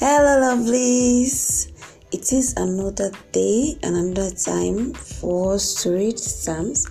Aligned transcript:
Hello, 0.00 0.38
lovelies. 0.38 1.72
It 2.12 2.32
is 2.32 2.54
another 2.56 3.10
day 3.32 3.76
and 3.82 3.96
another 3.96 4.30
time 4.30 4.94
for 4.94 5.54
us 5.54 5.82
to 5.82 5.90
read 5.90 6.20
Psalms, 6.20 6.86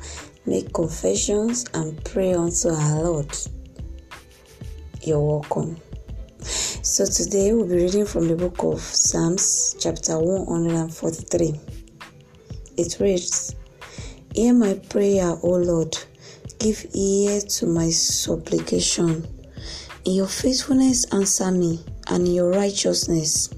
make 0.45 0.73
confessions, 0.73 1.63
and 1.73 2.04
pray 2.04 2.33
unto 2.33 2.67
our 2.67 3.01
Lord. 3.01 3.33
You're 5.04 5.21
welcome. 5.21 5.77
So, 6.41 7.05
today 7.05 7.54
we'll 7.54 7.70
be 7.70 7.75
reading 7.75 8.05
from 8.05 8.27
the 8.27 8.35
book 8.35 8.62
of 8.63 8.81
Psalms, 8.81 9.77
chapter 9.80 10.20
143. 10.20 11.62
It 12.76 12.98
reads 12.99 13.55
Hear 14.35 14.53
my 14.53 14.73
prayer, 14.89 15.34
O 15.44 15.52
Lord, 15.52 15.98
give 16.59 16.85
ear 16.94 17.39
to 17.39 17.67
my 17.67 17.89
supplication. 17.89 19.26
In 20.03 20.13
your 20.13 20.27
faithfulness, 20.27 21.05
answer 21.13 21.52
me, 21.52 21.80
and 22.09 22.34
your 22.34 22.49
righteousness. 22.49 23.49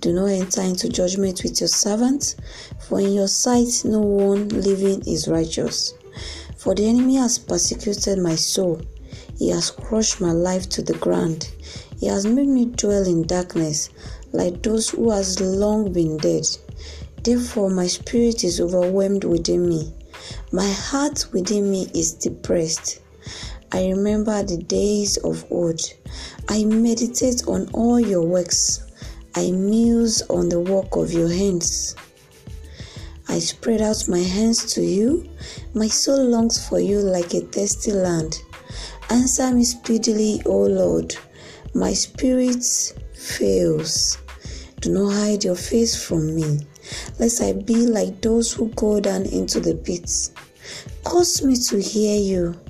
Do 0.00 0.12
not 0.12 0.26
enter 0.26 0.62
into 0.62 0.88
judgment 0.88 1.42
with 1.42 1.60
your 1.60 1.68
servant, 1.68 2.34
for 2.80 3.00
in 3.00 3.12
your 3.12 3.28
sight 3.28 3.82
no 3.84 4.00
one 4.00 4.48
living 4.48 5.02
is 5.06 5.28
righteous. 5.28 5.94
For 6.56 6.74
the 6.74 6.88
enemy 6.88 7.16
has 7.16 7.38
persecuted 7.38 8.18
my 8.18 8.34
soul, 8.34 8.80
he 9.38 9.50
has 9.50 9.70
crushed 9.70 10.20
my 10.20 10.32
life 10.32 10.68
to 10.70 10.82
the 10.82 10.94
ground. 10.94 11.50
He 11.98 12.06
has 12.06 12.26
made 12.26 12.48
me 12.48 12.66
dwell 12.66 13.06
in 13.06 13.26
darkness, 13.26 13.90
like 14.32 14.62
those 14.62 14.90
who 14.90 15.10
has 15.10 15.40
long 15.40 15.92
been 15.92 16.16
dead. 16.16 16.46
Therefore 17.22 17.70
my 17.70 17.86
spirit 17.86 18.42
is 18.44 18.60
overwhelmed 18.60 19.24
within 19.24 19.68
me. 19.68 19.92
My 20.52 20.70
heart 20.70 21.26
within 21.32 21.70
me 21.70 21.88
is 21.94 22.14
depressed. 22.14 23.00
I 23.74 23.88
remember 23.88 24.42
the 24.42 24.58
days 24.58 25.16
of 25.16 25.46
old. 25.50 25.80
I 26.50 26.62
meditate 26.64 27.48
on 27.48 27.70
all 27.72 27.98
your 27.98 28.20
works. 28.20 28.84
I 29.34 29.50
muse 29.50 30.20
on 30.28 30.50
the 30.50 30.60
work 30.60 30.94
of 30.94 31.10
your 31.10 31.30
hands. 31.30 31.96
I 33.28 33.38
spread 33.38 33.80
out 33.80 34.08
my 34.08 34.18
hands 34.18 34.74
to 34.74 34.82
you. 34.82 35.26
My 35.72 35.88
soul 35.88 36.22
longs 36.22 36.68
for 36.68 36.80
you 36.80 36.98
like 36.98 37.32
a 37.32 37.40
thirsty 37.40 37.92
land. 37.92 38.42
Answer 39.08 39.50
me 39.52 39.64
speedily, 39.64 40.42
O 40.44 40.64
Lord. 40.64 41.16
My 41.72 41.94
spirit 41.94 42.62
fails. 43.14 44.18
Do 44.82 44.92
not 44.92 45.14
hide 45.14 45.44
your 45.44 45.56
face 45.56 45.96
from 45.96 46.34
me, 46.34 46.60
lest 47.18 47.40
I 47.40 47.54
be 47.54 47.86
like 47.86 48.20
those 48.20 48.52
who 48.52 48.68
go 48.74 49.00
down 49.00 49.22
into 49.22 49.60
the 49.60 49.76
pits. 49.76 50.32
Cause 51.04 51.42
me 51.42 51.56
to 51.56 51.80
hear 51.80 52.18
you 52.18 52.60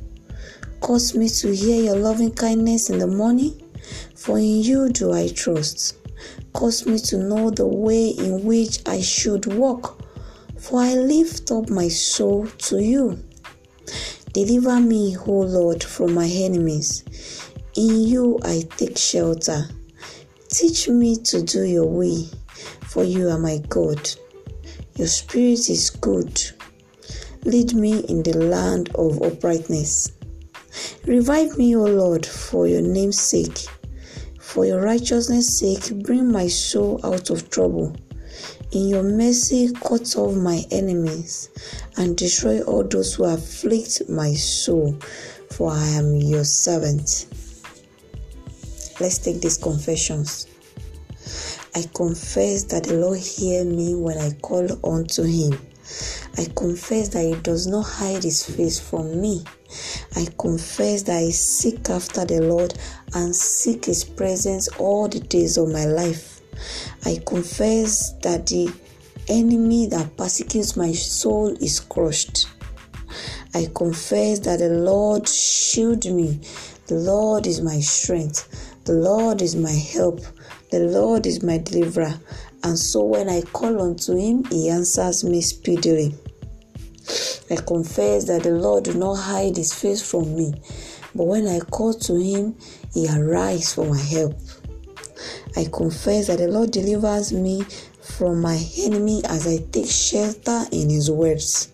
Cause 0.82 1.14
me 1.14 1.28
to 1.28 1.54
hear 1.54 1.80
your 1.80 1.96
loving 1.96 2.32
kindness 2.32 2.90
in 2.90 2.98
the 2.98 3.06
morning, 3.06 3.54
for 4.16 4.36
in 4.36 4.62
you 4.62 4.88
do 4.88 5.12
I 5.12 5.28
trust. 5.28 5.96
Cause 6.52 6.86
me 6.86 6.98
to 6.98 7.18
know 7.18 7.50
the 7.50 7.66
way 7.66 8.08
in 8.08 8.44
which 8.44 8.80
I 8.84 9.00
should 9.00 9.46
walk, 9.46 10.02
for 10.58 10.80
I 10.80 10.94
lift 10.94 11.52
up 11.52 11.70
my 11.70 11.86
soul 11.86 12.48
to 12.48 12.82
you. 12.82 13.22
Deliver 14.32 14.80
me, 14.80 15.16
O 15.24 15.32
Lord, 15.32 15.84
from 15.84 16.14
my 16.14 16.26
enemies. 16.26 17.04
In 17.76 18.02
you 18.02 18.40
I 18.42 18.64
take 18.76 18.98
shelter. 18.98 19.68
Teach 20.48 20.88
me 20.88 21.16
to 21.16 21.42
do 21.42 21.62
your 21.62 21.86
will, 21.88 22.26
for 22.88 23.04
you 23.04 23.28
are 23.28 23.38
my 23.38 23.58
God. 23.68 24.10
Your 24.96 25.06
spirit 25.08 25.70
is 25.70 25.90
good. 25.90 26.42
Lead 27.44 27.72
me 27.72 28.00
in 28.00 28.24
the 28.24 28.36
land 28.36 28.90
of 28.96 29.22
uprightness. 29.22 30.10
Revive 31.06 31.58
me, 31.58 31.76
O 31.76 31.84
Lord, 31.84 32.24
for 32.24 32.66
your 32.66 32.82
name's 32.82 33.20
sake. 33.20 33.66
For 34.40 34.66
your 34.66 34.82
righteousness' 34.82 35.58
sake, 35.58 36.02
bring 36.02 36.30
my 36.30 36.48
soul 36.48 37.00
out 37.04 37.30
of 37.30 37.50
trouble. 37.50 37.96
In 38.72 38.88
your 38.88 39.02
mercy, 39.02 39.70
cut 39.72 40.16
off 40.16 40.34
my 40.34 40.64
enemies 40.70 41.50
and 41.96 42.16
destroy 42.16 42.62
all 42.62 42.84
those 42.84 43.14
who 43.14 43.24
afflict 43.24 44.08
my 44.08 44.32
soul, 44.34 44.96
for 45.50 45.70
I 45.70 45.86
am 45.88 46.16
your 46.16 46.44
servant. 46.44 47.26
Let's 48.98 49.18
take 49.18 49.40
these 49.40 49.58
confessions. 49.58 50.46
I 51.74 51.84
confess 51.94 52.64
that 52.64 52.84
the 52.84 52.94
Lord 52.94 53.18
hear 53.18 53.64
me 53.64 53.94
when 53.94 54.18
I 54.18 54.32
call 54.42 54.66
unto 54.84 55.22
him. 55.22 55.58
I 56.38 56.46
confess 56.56 57.08
that 57.10 57.24
he 57.24 57.34
does 57.42 57.66
not 57.66 57.82
hide 57.82 58.24
his 58.24 58.44
face 58.44 58.80
from 58.80 59.20
me. 59.20 59.44
I 60.16 60.26
confess 60.38 61.02
that 61.04 61.16
I 61.18 61.30
seek 61.30 61.88
after 61.90 62.24
the 62.24 62.40
Lord 62.42 62.74
and 63.14 63.34
seek 63.34 63.84
his 63.84 64.04
presence 64.04 64.68
all 64.78 65.08
the 65.08 65.20
days 65.20 65.56
of 65.58 65.68
my 65.68 65.84
life. 65.84 66.40
I 67.04 67.20
confess 67.26 68.12
that 68.22 68.46
the 68.46 68.72
enemy 69.28 69.86
that 69.88 70.16
persecutes 70.16 70.76
my 70.76 70.92
soul 70.92 71.56
is 71.60 71.80
crushed. 71.80 72.46
I 73.54 73.68
confess 73.74 74.38
that 74.40 74.60
the 74.60 74.70
Lord 74.70 75.28
shield 75.28 76.06
me. 76.06 76.40
The 76.86 76.94
Lord 76.94 77.46
is 77.46 77.60
my 77.60 77.80
strength. 77.80 78.48
The 78.84 78.94
Lord 78.94 79.42
is 79.42 79.54
my 79.54 79.72
help. 79.72 80.20
The 80.70 80.80
Lord 80.80 81.26
is 81.26 81.42
my 81.42 81.58
deliverer. 81.58 82.14
And 82.64 82.78
so 82.78 83.04
when 83.04 83.28
I 83.28 83.42
call 83.42 83.80
unto 83.82 84.16
him, 84.16 84.44
he 84.44 84.68
answers 84.68 85.24
me 85.24 85.40
speedily. 85.40 86.14
I 87.50 87.56
confess 87.56 88.24
that 88.26 88.44
the 88.44 88.52
Lord 88.52 88.84
do 88.84 88.94
not 88.94 89.14
hide 89.14 89.56
his 89.56 89.74
face 89.74 90.08
from 90.08 90.36
me, 90.36 90.54
but 91.14 91.24
when 91.24 91.46
I 91.46 91.60
call 91.60 91.92
to 91.92 92.14
him, 92.14 92.56
he 92.94 93.08
arises 93.08 93.74
for 93.74 93.84
my 93.84 93.98
help. 93.98 94.34
I 95.56 95.66
confess 95.70 96.28
that 96.28 96.38
the 96.38 96.48
Lord 96.48 96.70
delivers 96.70 97.32
me 97.32 97.62
from 98.00 98.40
my 98.40 98.64
enemy 98.78 99.22
as 99.26 99.46
I 99.46 99.58
take 99.70 99.90
shelter 99.90 100.64
in 100.72 100.88
his 100.88 101.10
words. 101.10 101.72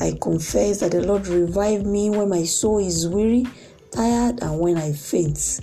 I 0.00 0.16
confess 0.20 0.80
that 0.80 0.92
the 0.92 1.02
Lord 1.02 1.26
revive 1.26 1.84
me 1.84 2.10
when 2.10 2.28
my 2.28 2.44
soul 2.44 2.78
is 2.78 3.08
weary, 3.08 3.46
tired, 3.90 4.42
and 4.42 4.58
when 4.58 4.76
I 4.76 4.92
faint. 4.92 5.60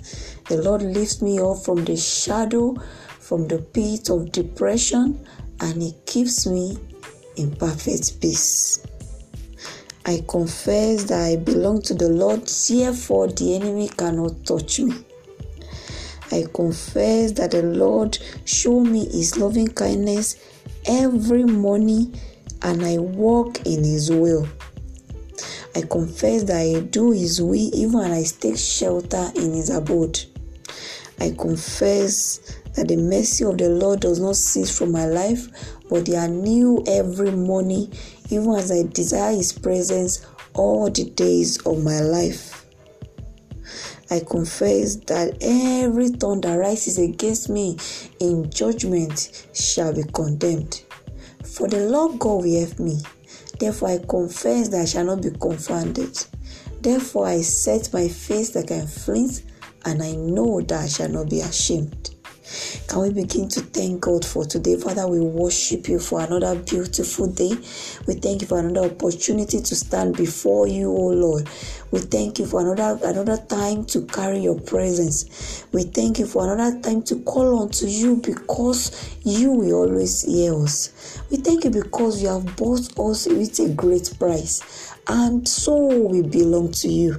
The 0.48 0.60
Lord 0.62 0.82
lifts 0.82 1.22
me 1.22 1.40
up 1.40 1.58
from 1.64 1.84
the 1.84 1.96
shadow, 1.96 2.76
from 3.24 3.48
the 3.48 3.58
pit 3.58 4.10
of 4.10 4.30
depression, 4.32 5.18
and 5.60 5.82
He 5.82 5.94
keeps 6.04 6.46
me 6.46 6.76
in 7.36 7.56
perfect 7.56 8.20
peace. 8.20 8.86
I 10.04 10.22
confess 10.28 11.04
that 11.04 11.20
I 11.20 11.36
belong 11.36 11.80
to 11.82 11.94
the 11.94 12.10
Lord, 12.10 12.46
therefore 12.46 13.28
the 13.28 13.54
enemy 13.54 13.88
cannot 13.88 14.44
touch 14.44 14.80
me. 14.80 14.94
I 16.30 16.44
confess 16.52 17.32
that 17.32 17.52
the 17.52 17.62
Lord 17.62 18.18
show 18.44 18.80
me 18.80 19.08
his 19.08 19.38
loving 19.38 19.68
kindness 19.68 20.36
every 20.84 21.44
morning 21.44 22.18
and 22.62 22.84
I 22.84 22.98
walk 22.98 23.64
in 23.64 23.84
his 23.84 24.10
will. 24.10 24.46
I 25.74 25.82
confess 25.82 26.42
that 26.44 26.56
I 26.56 26.80
do 26.80 27.12
his 27.12 27.40
will 27.40 27.54
even 27.54 27.92
when 27.92 28.12
I 28.12 28.24
take 28.24 28.58
shelter 28.58 29.30
in 29.36 29.54
his 29.54 29.70
abode. 29.70 30.22
I 31.20 31.30
confess 31.38 32.40
that 32.74 32.88
the 32.88 32.96
mercy 32.96 33.44
of 33.44 33.58
the 33.58 33.68
Lord 33.68 34.00
does 34.00 34.20
not 34.20 34.36
cease 34.36 34.76
from 34.76 34.92
my 34.92 35.06
life, 35.06 35.48
but 35.88 36.06
they 36.06 36.16
are 36.16 36.28
new 36.28 36.82
every 36.86 37.30
morning, 37.30 37.92
even 38.30 38.54
as 38.54 38.70
I 38.70 38.82
desire 38.82 39.34
His 39.34 39.52
presence 39.52 40.26
all 40.54 40.90
the 40.90 41.04
days 41.10 41.58
of 41.66 41.82
my 41.82 42.00
life. 42.00 42.64
I 44.10 44.20
confess 44.20 44.96
that 45.06 45.38
every 45.40 46.10
tongue 46.10 46.42
that 46.42 46.56
rises 46.56 46.98
against 46.98 47.48
me 47.48 47.78
in 48.20 48.50
judgment 48.50 49.46
shall 49.54 49.94
be 49.94 50.04
condemned. 50.12 50.82
For 51.44 51.68
the 51.68 51.88
Lord 51.88 52.18
God 52.18 52.44
will 52.44 52.60
help 52.60 52.78
me. 52.78 53.00
Therefore, 53.58 53.88
I 53.90 53.98
confess 53.98 54.68
that 54.68 54.82
I 54.82 54.84
shall 54.84 55.04
not 55.04 55.22
be 55.22 55.30
confounded. 55.30 56.18
Therefore, 56.80 57.26
I 57.26 57.40
set 57.40 57.92
my 57.92 58.08
face 58.08 58.54
like 58.54 58.70
a 58.70 58.86
flint, 58.86 59.42
and 59.84 60.02
I 60.02 60.12
know 60.12 60.60
that 60.60 60.82
I 60.82 60.88
shall 60.88 61.08
not 61.08 61.30
be 61.30 61.40
ashamed. 61.40 62.13
Can 62.88 63.00
we 63.00 63.10
begin 63.10 63.48
to 63.48 63.60
thank 63.60 64.02
God 64.02 64.24
for 64.24 64.44
today? 64.44 64.76
Father, 64.76 65.08
we 65.08 65.20
worship 65.20 65.88
you 65.88 65.98
for 65.98 66.20
another 66.20 66.54
beautiful 66.54 67.26
day. 67.26 67.50
We 68.06 68.14
thank 68.14 68.42
you 68.42 68.46
for 68.46 68.58
another 68.58 68.90
opportunity 68.90 69.60
to 69.60 69.74
stand 69.74 70.16
before 70.16 70.66
you, 70.66 70.90
O 70.90 71.06
Lord. 71.08 71.48
We 71.90 72.00
thank 72.00 72.38
you 72.38 72.46
for 72.46 72.60
another 72.60 72.98
another 73.04 73.38
time 73.38 73.84
to 73.86 74.02
carry 74.06 74.40
your 74.40 74.60
presence. 74.60 75.64
We 75.72 75.84
thank 75.84 76.18
you 76.18 76.26
for 76.26 76.44
another 76.52 76.80
time 76.80 77.02
to 77.04 77.20
call 77.20 77.62
unto 77.62 77.86
you 77.86 78.16
because 78.16 79.16
you 79.22 79.52
will 79.52 79.74
always 79.74 80.22
hear 80.22 80.54
us. 80.54 81.22
We 81.30 81.38
thank 81.38 81.64
you 81.64 81.70
because 81.70 82.22
you 82.22 82.28
have 82.28 82.56
bought 82.56 82.98
us 82.98 83.26
with 83.26 83.58
a 83.60 83.72
great 83.74 84.12
price 84.18 84.93
and 85.06 85.46
so 85.46 86.06
we 86.06 86.22
belong 86.22 86.72
to 86.72 86.88
you. 86.88 87.14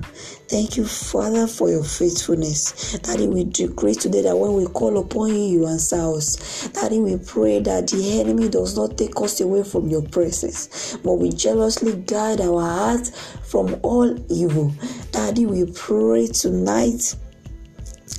Thank 0.48 0.78
you, 0.78 0.86
Father, 0.86 1.48
for 1.48 1.70
your 1.70 1.84
faithfulness. 1.84 2.98
Daddy, 3.00 3.28
we 3.28 3.44
decree 3.46 3.96
today 3.96 4.22
that 4.24 4.38
when 4.38 4.54
we 4.54 4.66
call 4.68 4.98
upon 4.98 5.30
you, 5.30 5.42
you 5.42 5.68
answer 5.68 6.16
us. 6.16 6.68
Daddy, 6.70 7.00
we 7.00 7.18
pray 7.18 7.60
that 7.60 7.88
the 7.88 8.20
enemy 8.20 8.50
does 8.50 8.76
not 8.78 8.98
take 8.98 9.20
us 9.22 9.42
away 9.42 9.64
from 9.64 9.88
your 9.90 10.02
presence, 10.04 10.98
but 11.04 11.14
we 11.14 11.30
jealously 11.32 11.96
guard 11.96 12.42
our 12.42 12.62
hearts 12.62 13.12
from 13.44 13.80
all 13.84 14.16
evil. 14.32 14.74
Daddy, 15.12 15.46
we 15.46 15.72
pray 15.72 16.28
tonight 16.28 17.16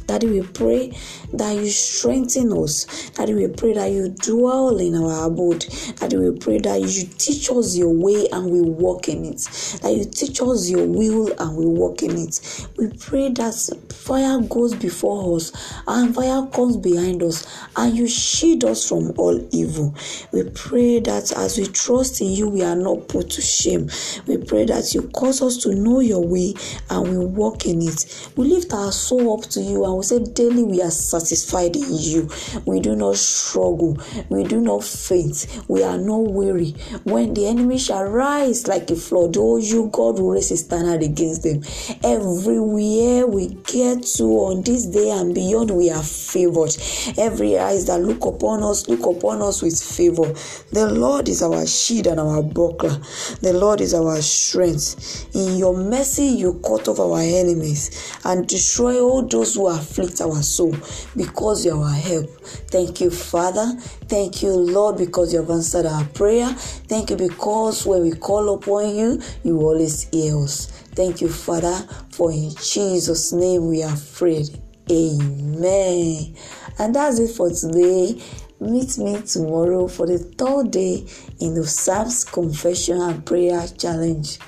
Daddy, 0.06 0.28
we 0.28 0.42
pray 0.42 0.96
that 1.32 1.56
you 1.56 1.68
strengthen 1.68 2.52
us. 2.52 3.10
Daddy, 3.10 3.34
we 3.34 3.48
pray 3.48 3.72
that 3.74 3.90
you 3.90 4.08
dwell 4.08 4.78
in 4.78 4.94
our 4.94 5.26
abode. 5.26 5.66
Daddy, 5.96 6.16
we 6.16 6.38
pray 6.38 6.58
that 6.58 6.80
you 6.80 7.08
teach 7.18 7.50
us 7.50 7.76
your 7.76 7.92
way 7.92 8.28
and 8.32 8.50
we 8.50 8.60
walk 8.60 9.08
in 9.08 9.24
it. 9.24 9.40
That 9.82 9.94
you 9.96 10.04
teach 10.04 10.40
us 10.40 10.70
your 10.70 10.86
will 10.86 11.32
and 11.38 11.56
we 11.56 11.66
walk 11.66 12.02
in 12.02 12.16
it. 12.18 12.68
We 12.76 12.88
pray 12.98 13.30
that 13.30 13.54
fire 13.90 14.40
goes 14.42 14.74
before 14.74 15.36
us 15.36 15.52
and 15.88 16.14
fire 16.14 16.46
comes 16.52 16.76
behind 16.76 17.22
us 17.22 17.46
and 17.76 17.96
you 17.96 18.06
shield 18.06 18.64
us 18.64 18.88
from 18.88 19.12
all 19.18 19.44
evil. 19.52 19.94
We 20.32 20.48
pray 20.50 21.00
that 21.00 21.32
as 21.36 21.58
we 21.58 21.66
trust 21.66 22.20
in 22.20 22.28
you, 22.28 22.48
we 22.48 22.62
are 22.62 22.76
not 22.76 23.08
put 23.08 23.30
to 23.30 23.42
shame. 23.42 23.90
We 24.26 24.38
pray 24.38 24.66
that 24.66 24.94
you 24.94 25.08
cause 25.08 25.42
us 25.42 25.56
to 25.58 25.74
know 25.74 26.00
your 26.00 26.24
way 26.24 26.54
and 26.90 27.08
we 27.08 27.24
walk 27.24 27.66
in 27.66 27.82
it. 27.82 28.30
We 28.36 28.48
lift 28.48 28.72
our 28.72 28.92
soul 28.92 29.38
up 29.38 29.50
to 29.50 29.60
you 29.60 29.75
and 29.84 29.96
we 29.96 30.02
say 30.02 30.18
daily 30.18 30.62
we 30.62 30.82
are 30.82 30.90
satisfied 30.90 31.76
in 31.76 31.86
you. 31.88 32.30
We 32.64 32.80
do 32.80 32.96
not 32.96 33.16
struggle. 33.16 33.98
We 34.28 34.44
do 34.44 34.60
not 34.60 34.84
faint. 34.84 35.46
We 35.68 35.82
are 35.82 35.98
not 35.98 36.32
weary. 36.32 36.70
When 37.04 37.34
the 37.34 37.46
enemy 37.46 37.78
shall 37.78 38.04
rise 38.04 38.66
like 38.66 38.90
a 38.90 38.96
flood, 38.96 39.36
oh, 39.38 39.56
you, 39.58 39.88
God, 39.92 40.18
will 40.18 40.30
raise 40.30 40.50
a 40.50 40.56
standard 40.56 41.02
against 41.02 41.42
them. 41.42 41.62
Everywhere 42.02 43.26
we 43.26 43.48
get 43.64 44.02
to 44.16 44.24
on 44.24 44.62
this 44.62 44.86
day 44.86 45.10
and 45.10 45.34
beyond, 45.34 45.70
we 45.70 45.90
are 45.90 46.02
favored. 46.02 46.76
Every 47.18 47.58
eyes 47.58 47.86
that 47.86 48.00
look 48.00 48.24
upon 48.24 48.62
us, 48.62 48.88
look 48.88 49.04
upon 49.06 49.42
us 49.42 49.62
with 49.62 49.80
favor. 49.80 50.32
The 50.72 50.90
Lord 50.92 51.28
is 51.28 51.42
our 51.42 51.66
shield 51.66 52.06
and 52.06 52.20
our 52.20 52.42
buckler. 52.42 52.98
The 53.42 53.52
Lord 53.52 53.80
is 53.80 53.94
our 53.94 54.20
strength. 54.22 55.34
In 55.34 55.56
your 55.56 55.76
mercy, 55.76 56.26
you 56.26 56.60
cut 56.64 56.88
off 56.88 57.00
our 57.00 57.20
enemies 57.20 58.15
and 58.26 58.48
destroy 58.48 59.00
all 59.00 59.22
those 59.22 59.54
who 59.54 59.68
afflict 59.68 60.20
our 60.20 60.42
soul 60.42 60.76
because 61.16 61.64
you 61.64 61.72
are 61.72 61.84
our 61.84 61.94
help. 61.94 62.28
Thank 62.70 63.00
you, 63.00 63.08
Father. 63.10 63.72
Thank 64.08 64.42
you, 64.42 64.50
Lord, 64.50 64.98
because 64.98 65.32
you 65.32 65.40
have 65.40 65.50
answered 65.50 65.86
our 65.86 66.04
prayer. 66.06 66.48
Thank 66.48 67.10
you 67.10 67.16
because 67.16 67.86
when 67.86 68.02
we 68.02 68.10
call 68.10 68.52
upon 68.54 68.96
you, 68.96 69.22
you 69.44 69.60
always 69.60 70.08
hear 70.10 70.36
us. 70.38 70.66
Thank 70.96 71.20
you, 71.20 71.28
Father, 71.28 71.76
for 72.10 72.32
in 72.32 72.50
Jesus' 72.56 73.32
name 73.32 73.68
we 73.68 73.84
are 73.84 73.96
freed. 73.96 74.48
Amen. 74.90 76.34
And 76.80 76.94
that's 76.94 77.20
it 77.20 77.30
for 77.30 77.50
today. 77.50 78.20
Meet 78.58 78.98
me 78.98 79.22
tomorrow 79.22 79.86
for 79.86 80.06
the 80.06 80.18
third 80.18 80.72
day 80.72 81.06
in 81.40 81.54
the 81.54 81.66
Psalms 81.66 82.24
Confession 82.24 83.00
and 83.00 83.24
Prayer 83.24 83.68
Challenge. 83.78 84.38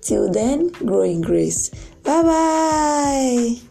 Till 0.00 0.30
then, 0.30 0.68
grow 0.68 1.02
in 1.02 1.20
grace. 1.20 1.70
Bye 2.08 2.22
bye. 2.22 3.67